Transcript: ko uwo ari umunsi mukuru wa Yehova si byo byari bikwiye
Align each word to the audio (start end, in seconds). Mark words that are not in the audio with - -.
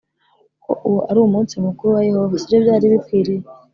ko 0.63 0.71
uwo 0.87 0.99
ari 1.09 1.19
umunsi 1.21 1.53
mukuru 1.65 1.89
wa 1.95 2.01
Yehova 2.09 2.35
si 2.39 2.47
byo 2.47 2.57
byari 2.63 2.85
bikwiye 2.93 3.35